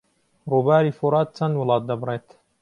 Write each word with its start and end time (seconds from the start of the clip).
ڕووباری 0.51 0.91
فورات 0.99 1.29
چەند 1.37 1.53
وڵات 1.57 1.83
دەبڕێت؟ 1.89 2.27